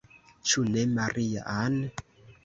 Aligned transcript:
Ĉu 0.51 0.63
ne, 0.75 0.85
Maria-Ann? 0.93 1.77